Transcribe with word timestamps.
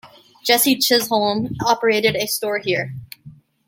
Jesse 0.43 0.77
Chisholm 0.79 1.55
operated 1.63 2.15
a 2.15 2.25
store 2.25 2.57
here. 2.57 2.95